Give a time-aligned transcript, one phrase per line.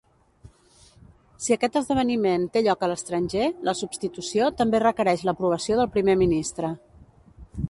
[1.47, 6.75] Si aquest esdeveniment té lloc a l'estranger, la substitució també requereix l'aprovació del primer ministre.